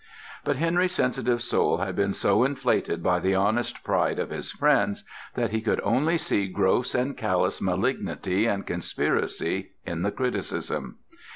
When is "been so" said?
1.95-2.43